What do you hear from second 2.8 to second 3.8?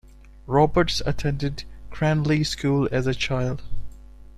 as a child.